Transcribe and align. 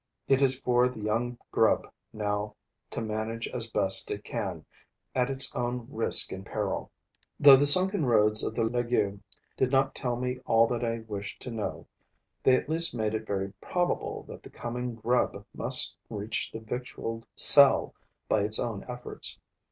It 0.27 0.41
is 0.41 0.57
for 0.59 0.89
the 0.89 0.99
young 1.03 1.37
grub 1.51 1.85
now 2.11 2.55
to 2.89 3.01
manage 3.03 3.47
as 3.49 3.69
best 3.69 4.09
it 4.09 4.23
can 4.23 4.65
at 5.13 5.29
its 5.29 5.53
own 5.53 5.85
risk 5.91 6.31
and 6.31 6.43
peril. 6.43 6.89
Though 7.39 7.55
the 7.55 7.67
sunken 7.67 8.07
roads 8.07 8.43
of 8.43 8.55
the 8.55 8.63
Legue 8.63 9.19
did 9.55 9.69
not 9.69 9.93
tell 9.93 10.15
me 10.15 10.39
all 10.47 10.65
that 10.69 10.83
I 10.83 11.01
wished 11.07 11.39
to 11.43 11.51
know, 11.51 11.85
they 12.41 12.55
at 12.55 12.67
least 12.67 12.95
made 12.95 13.13
it 13.13 13.27
very 13.27 13.53
probable 13.61 14.23
that 14.23 14.41
the 14.41 14.49
coming 14.49 14.95
grub 14.95 15.45
must 15.53 15.95
reach 16.09 16.49
the 16.51 16.61
victualled 16.61 17.27
cell 17.35 17.93
by 18.27 18.41
its 18.41 18.59
own 18.59 18.83
efforts. 18.89 19.37